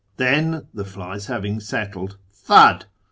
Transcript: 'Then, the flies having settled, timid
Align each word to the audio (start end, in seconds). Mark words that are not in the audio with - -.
'Then, 0.17 0.65
the 0.73 0.83
flies 0.83 1.27
having 1.27 1.59
settled, 1.59 2.17
timid 2.47 2.85